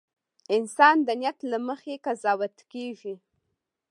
[0.57, 3.15] •انسان د نیت له مخې قضاوت کېږي.